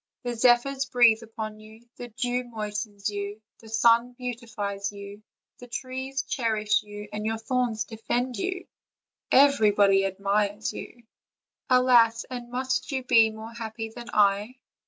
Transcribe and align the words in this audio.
The 0.23 0.33
zephyrs 0.33 0.85
breathe 0.87 1.21
upon 1.21 1.59
you, 1.59 1.87
the 1.97 2.07
dew 2.07 2.43
moistens 2.45 3.07
you, 3.11 3.39
the 3.59 3.69
sun 3.69 4.15
beauti 4.19 4.49
fies 4.51 4.91
you, 4.91 5.21
the 5.59 5.67
trees 5.67 6.23
cherish 6.23 6.81
you, 6.81 7.07
your 7.13 7.37
thorns 7.37 7.83
defend 7.83 8.35
you, 8.35 8.65
and 9.31 9.43
everybody 9.53 10.03
admires 10.07 10.73
you. 10.73 11.03
Alas! 11.69 12.23
and 12.31 12.49
must 12.49 12.91
you 12.91 13.03
be 13.03 13.29
more 13.29 13.53
happy 13.53 13.89
than 13.91 14.09
I?" 14.11 14.55